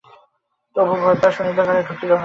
অপু 0.75 0.95
ভয় 0.95 1.15
পাইয়া 1.15 1.27
আর 1.27 1.33
সুনীলদের 1.35 1.65
ঘরে 1.67 1.81
ঢুকিল 1.87 2.11
না। 2.11 2.19